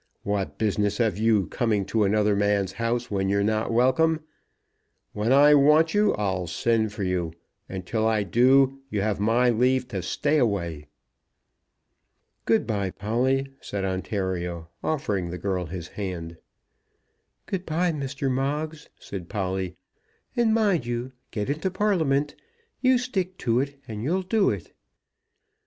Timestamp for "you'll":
24.01-24.23